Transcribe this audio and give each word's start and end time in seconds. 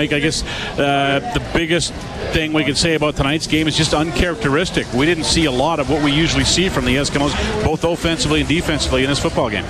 I 0.00 0.06
guess 0.06 0.42
uh, 0.76 1.20
the 1.34 1.42
biggest 1.56 1.94
thing 2.32 2.52
we 2.52 2.64
can 2.64 2.74
say 2.74 2.96
about 2.96 3.14
tonight's 3.14 3.46
game 3.46 3.68
is 3.68 3.76
just 3.76 3.94
uncharacteristic. 3.94 4.92
We 4.92 5.06
didn't 5.06 5.22
see 5.22 5.44
a 5.44 5.52
lot 5.52 5.78
of 5.78 5.88
what 5.88 6.02
we 6.02 6.10
usually 6.10 6.42
see 6.42 6.68
from 6.68 6.84
the 6.84 6.96
Eskimos, 6.96 7.32
both 7.64 7.84
offensively 7.84 8.40
and 8.40 8.48
defensively 8.48 9.04
in 9.04 9.08
this 9.08 9.20
football 9.20 9.50
game. 9.50 9.62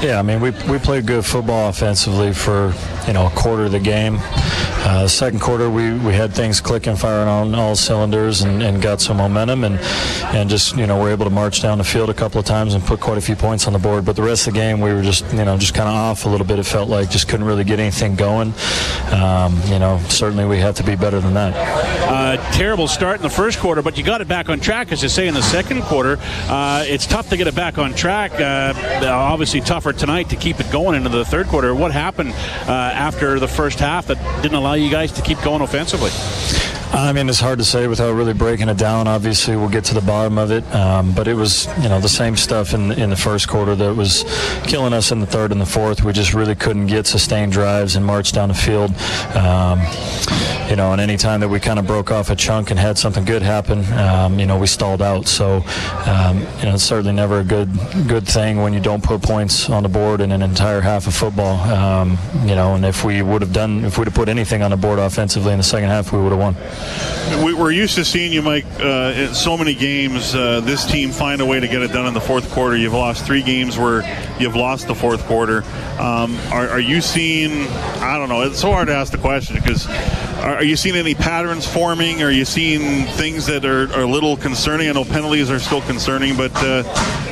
Yeah, 0.00 0.16
I 0.18 0.22
mean, 0.22 0.40
we, 0.40 0.52
we 0.70 0.78
played 0.78 1.04
good 1.04 1.26
football 1.26 1.68
offensively 1.68 2.32
for, 2.32 2.72
you 3.08 3.14
know, 3.14 3.26
a 3.26 3.30
quarter 3.30 3.64
of 3.64 3.72
the 3.72 3.80
game. 3.80 4.18
Uh, 4.20 5.08
second 5.08 5.40
quarter, 5.40 5.68
we, 5.68 5.92
we 5.98 6.12
had 6.12 6.32
things 6.32 6.60
clicking, 6.60 6.94
firing 6.94 7.28
on 7.28 7.54
all 7.54 7.74
cylinders, 7.74 8.42
and, 8.42 8.62
and 8.62 8.80
got 8.80 9.00
some 9.00 9.16
momentum, 9.16 9.64
and 9.64 9.78
and 10.34 10.48
just 10.48 10.76
you 10.76 10.86
know 10.86 11.00
we're 11.00 11.10
able 11.10 11.24
to 11.24 11.30
march 11.30 11.60
down 11.60 11.78
the 11.78 11.84
field 11.84 12.10
a 12.10 12.14
couple 12.14 12.38
of 12.38 12.46
times 12.46 12.74
and 12.74 12.84
put 12.84 13.00
quite 13.00 13.18
a 13.18 13.20
few 13.20 13.34
points 13.34 13.66
on 13.66 13.72
the 13.72 13.78
board. 13.78 14.04
But 14.04 14.14
the 14.14 14.22
rest 14.22 14.46
of 14.46 14.54
the 14.54 14.60
game, 14.60 14.80
we 14.80 14.92
were 14.92 15.02
just 15.02 15.30
you 15.32 15.44
know 15.44 15.56
just 15.58 15.74
kind 15.74 15.88
of 15.88 15.94
off 15.94 16.26
a 16.26 16.28
little 16.28 16.46
bit. 16.46 16.58
It 16.58 16.64
felt 16.64 16.88
like 16.88 17.10
just 17.10 17.28
couldn't 17.28 17.46
really 17.46 17.64
get 17.64 17.80
anything 17.80 18.14
going. 18.14 18.52
Um, 19.10 19.60
you 19.66 19.78
know, 19.78 20.00
certainly 20.08 20.44
we 20.44 20.58
have 20.58 20.76
to 20.76 20.84
be 20.84 20.94
better 20.94 21.20
than 21.20 21.34
that. 21.34 21.54
Uh, 22.08 22.36
terrible 22.52 22.88
start 22.88 23.16
in 23.16 23.22
the 23.22 23.30
first 23.30 23.58
quarter, 23.58 23.82
but 23.82 23.98
you 23.98 24.04
got 24.04 24.20
it 24.20 24.28
back 24.28 24.48
on 24.48 24.60
track, 24.60 24.92
as 24.92 25.02
you 25.02 25.08
say, 25.08 25.28
in 25.28 25.34
the 25.34 25.42
second 25.42 25.82
quarter. 25.82 26.18
Uh, 26.48 26.84
it's 26.86 27.06
tough 27.06 27.28
to 27.30 27.36
get 27.36 27.46
it 27.46 27.54
back 27.54 27.78
on 27.78 27.94
track. 27.94 28.32
Uh, 28.40 28.72
obviously 29.06 29.60
tougher 29.60 29.92
tonight 29.92 30.28
to 30.28 30.36
keep 30.36 30.60
it 30.60 30.70
going 30.70 30.94
into 30.94 31.08
the 31.08 31.24
third 31.24 31.46
quarter. 31.46 31.74
What 31.74 31.92
happened 31.92 32.32
uh, 32.66 32.92
after 32.98 33.38
the 33.38 33.48
first 33.48 33.78
half 33.78 34.08
that 34.08 34.42
didn't 34.42 34.56
allow 34.56 34.74
you 34.74 34.90
guys 34.90 35.12
to 35.12 35.22
keep 35.22 35.40
going 35.42 35.62
offensively? 35.62 36.10
I 36.92 37.12
mean, 37.12 37.28
it's 37.28 37.40
hard 37.40 37.58
to 37.58 37.64
say 37.64 37.86
without 37.86 38.12
really 38.14 38.32
breaking 38.32 38.68
it 38.68 38.76
down. 38.76 39.06
Obviously, 39.06 39.56
we'll 39.56 39.68
get 39.68 39.84
to 39.86 39.94
the 39.94 40.00
bottom 40.00 40.38
of 40.38 40.50
it, 40.50 40.64
um, 40.74 41.12
but 41.12 41.28
it 41.28 41.34
was, 41.34 41.66
you 41.82 41.88
know, 41.88 42.00
the 42.00 42.08
same 42.08 42.36
stuff 42.36 42.74
in 42.74 42.92
in 42.92 43.10
the 43.10 43.16
first 43.16 43.48
quarter 43.48 43.74
that 43.76 43.94
was 43.94 44.24
killing 44.64 44.92
us 44.92 45.12
in 45.12 45.20
the 45.20 45.26
third 45.26 45.52
and 45.52 45.60
the 45.60 45.66
fourth. 45.66 46.02
We 46.02 46.12
just 46.12 46.34
really 46.34 46.54
couldn't 46.54 46.86
get 46.86 47.06
sustained 47.06 47.52
drives 47.52 47.96
and 47.96 48.04
march 48.04 48.32
down 48.32 48.48
the 48.48 48.54
field. 48.54 48.90
Um, 49.36 49.80
you 50.68 50.76
know, 50.76 50.92
and 50.92 51.00
any 51.00 51.16
time 51.16 51.40
that 51.40 51.48
we 51.48 51.60
kind 51.60 51.78
of 51.78 51.86
broke 51.86 52.10
off 52.10 52.30
a 52.30 52.36
chunk 52.36 52.70
and 52.70 52.78
had 52.78 52.98
something 52.98 53.24
good 53.24 53.42
happen, 53.42 53.84
um, 53.94 54.38
you 54.38 54.44
know, 54.46 54.58
we 54.58 54.66
stalled 54.66 55.00
out. 55.00 55.26
So, 55.26 55.64
um, 56.06 56.40
you 56.58 56.64
know, 56.64 56.74
it's 56.74 56.84
certainly 56.84 57.12
never 57.12 57.40
a 57.40 57.44
good 57.44 57.70
good 58.06 58.26
thing 58.26 58.58
when 58.58 58.72
you 58.72 58.80
don't 58.80 59.02
put 59.02 59.22
points 59.22 59.70
on 59.70 59.82
the 59.82 59.88
board 59.88 60.20
in 60.20 60.32
an 60.32 60.42
entire 60.42 60.80
half 60.80 61.06
of 61.06 61.14
football. 61.14 61.58
Um, 61.70 62.18
you 62.44 62.54
know, 62.54 62.74
and 62.74 62.84
if 62.84 63.04
we 63.04 63.22
would 63.22 63.42
have 63.42 63.52
done, 63.52 63.84
if 63.84 63.98
we'd 63.98 64.06
have 64.06 64.14
put 64.14 64.28
anything 64.28 64.62
on 64.62 64.70
the 64.70 64.76
board 64.76 64.98
offensively 64.98 65.52
in 65.52 65.58
the 65.58 65.64
second 65.64 65.88
half, 65.88 66.12
we 66.12 66.20
would 66.20 66.32
have 66.32 66.40
won. 66.40 66.56
We, 67.44 67.54
are 67.54 67.70
used 67.70 67.94
to 67.96 68.04
seeing 68.04 68.32
you, 68.32 68.40
Mike, 68.40 68.64
uh, 68.80 69.12
in 69.14 69.34
so 69.34 69.56
many 69.56 69.74
games. 69.74 70.34
Uh, 70.34 70.60
this 70.60 70.86
team 70.86 71.10
find 71.10 71.40
a 71.40 71.46
way 71.46 71.60
to 71.60 71.68
get 71.68 71.82
it 71.82 71.92
done 71.92 72.06
in 72.06 72.14
the 72.14 72.20
fourth 72.20 72.50
quarter. 72.50 72.76
You've 72.76 72.94
lost 72.94 73.26
three 73.26 73.42
games 73.42 73.76
where 73.76 74.02
you've 74.40 74.56
lost 74.56 74.86
the 74.86 74.94
fourth 74.94 75.24
quarter. 75.26 75.62
Um, 76.00 76.36
are, 76.50 76.68
are 76.68 76.80
you 76.80 77.00
seeing? 77.00 77.66
I 78.00 78.16
don't 78.16 78.28
know. 78.28 78.42
It's 78.42 78.60
so 78.60 78.72
hard 78.72 78.88
to 78.88 78.94
ask 78.94 79.12
the 79.12 79.18
question 79.18 79.56
because 79.56 79.86
are 80.38 80.64
you 80.64 80.76
seeing 80.76 80.96
any 80.96 81.14
patterns 81.14 81.66
forming? 81.66 82.22
Are 82.22 82.30
you 82.30 82.44
seeing 82.44 83.04
things 83.16 83.44
that 83.46 83.64
are, 83.64 83.92
are 83.92 84.02
a 84.02 84.06
little 84.06 84.36
concerning? 84.36 84.88
I 84.88 84.92
know 84.92 85.04
penalties 85.04 85.50
are 85.50 85.58
still 85.58 85.82
concerning, 85.82 86.36
but 86.36 86.52
uh, 86.56 86.84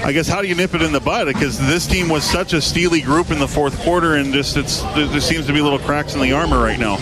I 0.04 0.12
guess 0.12 0.28
how 0.28 0.42
do 0.42 0.48
you 0.48 0.54
nip 0.54 0.74
it 0.74 0.82
in 0.82 0.92
the 0.92 1.00
bud? 1.00 1.26
Because 1.26 1.58
this 1.58 1.86
team 1.86 2.08
was 2.08 2.24
such 2.24 2.52
a 2.52 2.60
steely 2.60 3.00
group 3.00 3.30
in 3.30 3.38
the 3.38 3.48
fourth 3.48 3.78
quarter, 3.80 4.16
and 4.16 4.34
just 4.34 4.56
it's 4.56 4.82
there 4.94 5.20
seems 5.20 5.46
to 5.46 5.52
be 5.52 5.60
little 5.60 5.78
cracks 5.78 6.14
in 6.14 6.20
the 6.20 6.32
armor 6.32 6.58
right 6.58 6.78
now. 6.78 6.96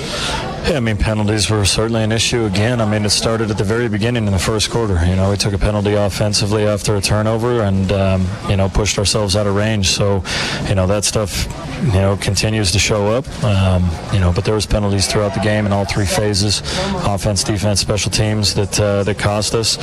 Yeah, 0.67 0.79
I 0.79 0.81
mean 0.81 0.97
penalties 0.97 1.51
were 1.51 1.67
certainly 1.67 2.03
an 2.05 2.11
issue 2.11 2.47
again. 2.47 2.81
I 2.81 2.87
mean 2.87 3.05
it 3.05 3.11
started 3.11 3.51
at 3.51 3.59
the 3.59 3.65
very 3.65 3.87
beginning 3.87 4.27
in 4.27 4.33
the 4.33 4.39
first 4.39 4.71
quarter. 4.71 4.95
You 5.05 5.15
know, 5.15 5.29
we 5.29 5.37
took 5.37 5.53
a 5.53 5.59
penalty 5.59 5.93
offensively 5.93 6.67
after 6.67 6.97
a 6.97 7.03
turnover, 7.03 7.61
and 7.61 7.93
um, 7.93 8.27
you 8.49 8.57
know 8.57 8.71
pushed 8.71 8.99
ourselves 8.99 9.37
out 9.37 9.47
of 9.47 9.55
range. 9.55 9.91
So, 9.91 10.25
you 10.67 10.75
know 10.75 10.87
that 10.87 11.05
stuff, 11.05 11.47
you 11.85 12.01
know, 12.01 12.17
continues 12.17 12.73
to 12.73 12.79
show 12.79 13.09
up. 13.09 13.29
Um, 13.45 13.91
you 14.15 14.21
know, 14.21 14.33
but 14.33 14.47
there 14.47 14.55
was 14.55 14.65
penalties 14.65 15.07
throughout 15.07 15.35
the 15.35 15.41
game 15.41 15.67
in 15.67 15.73
all 15.73 15.85
three 15.85 16.07
phases, 16.07 16.63
offense, 17.05 17.45
defense, 17.45 17.81
special 17.81 18.11
teams 18.11 18.55
that 18.55 18.81
uh, 18.81 19.03
that 19.03 19.19
cost 19.19 19.55
us. 19.55 19.77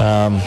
Um, 0.00 0.38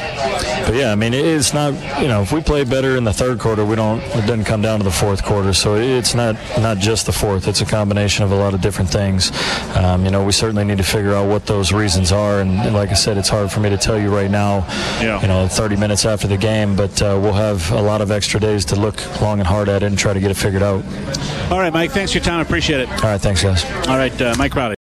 but 0.66 0.76
yeah, 0.76 0.92
I 0.92 0.96
mean 0.96 1.14
it's 1.14 1.54
not. 1.54 1.74
You 2.02 2.10
know, 2.10 2.22
if 2.22 2.34
we 2.34 2.42
play 2.42 2.66
better 2.66 2.98
in 2.98 3.06
the 3.06 3.14
third 3.14 3.40
quarter, 3.40 3.64
we 3.64 3.78
don't. 3.78 4.02
It 4.02 4.28
doesn't 4.28 4.44
come 4.44 4.61
down 4.61 4.80
to 4.80 4.84
the 4.84 4.92
fourth 4.92 5.23
quarter. 5.23 5.54
So 5.54 5.76
it's 5.76 6.14
not 6.14 6.36
not 6.60 6.78
just 6.78 7.06
the 7.06 7.14
fourth. 7.14 7.48
It's 7.48 7.61
a 7.61 7.66
combination 7.66 8.26
of 8.26 8.34
a 8.34 8.36
lot 8.36 8.54
of 8.54 8.60
different 8.60 8.90
things. 8.90 9.32
Um, 9.77 10.05
you 10.05 10.11
know, 10.11 10.26
we 10.26 10.32
certainly 10.32 10.64
need 10.64 10.77
to 10.80 10.83
figure 10.83 11.14
out 11.14 11.30
what 11.30 11.45
those 11.45 11.71
reasons 11.71 12.11
are. 12.11 12.42
And, 12.42 12.73
like 12.73 12.89
I 12.89 12.93
said, 12.93 13.17
it's 13.17 13.30
hard 13.30 13.52
for 13.52 13.60
me 13.60 13.70
to 13.70 13.77
tell 13.77 13.99
you 13.99 14.14
right 14.14 14.30
now, 14.30 14.65
yeah. 15.02 15.21
you 15.21 15.27
know, 15.27 15.48
30 15.48 15.77
minutes 15.77 16.05
after 16.05 16.27
the 16.27 16.38
game, 16.38 16.76
but 16.76 17.02
uh, 17.02 17.20
we'll 17.21 17.33
have 17.33 17.71
a 17.71 17.82
lot 17.82 18.02
of 18.02 18.11
extra 18.11 18.39
days 18.39 18.66
to 18.66 18.76
look 18.76 19.21
long 19.21 19.39
and 19.39 19.48
hard 19.48 19.70
at 19.70 19.83
it 19.83 19.87
and 19.87 19.98
try 19.98 20.14
to 20.14 20.20
get 20.20 20.32
it 20.32 20.36
figured 20.36 20.64
out. 20.64 20.83
All 21.52 21.60
right, 21.60 21.71
Mike, 21.71 21.92
thanks 21.92 22.11
for 22.11 22.17
your 22.17 22.26
time. 22.26 22.39
I 22.39 22.42
appreciate 22.42 22.82
it. 22.82 22.89
All 22.89 23.11
right, 23.11 23.21
thanks, 23.21 23.43
guys. 23.43 23.64
All 23.87 23.98
right, 23.98 24.21
uh, 24.21 24.36
Mike 24.37 24.54
Reilly. 24.55 24.76